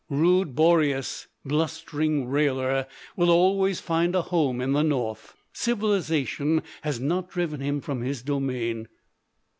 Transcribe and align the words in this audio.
Rude 0.09 0.55
Boreas, 0.55 1.27
"blustering 1.45 2.27
railer," 2.27 2.87
will 3.15 3.29
always 3.29 3.79
find 3.79 4.15
a 4.15 4.23
home 4.23 4.59
in 4.59 4.71
the 4.73 4.81
north. 4.81 5.35
Civilization 5.53 6.63
has 6.81 6.99
not 6.99 7.29
driven 7.29 7.61
him 7.61 7.81
from 7.81 8.01
his 8.01 8.23
domain. 8.23 8.87